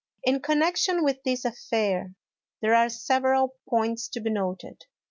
In 0.23 0.41
connection 0.41 1.03
with 1.03 1.21
this 1.21 1.45
affair 1.45 2.15
there 2.59 2.73
are 2.73 2.89
several 2.89 3.57
points 3.69 4.07
to 4.07 4.19
be 4.19 4.31
noted. 4.31 4.85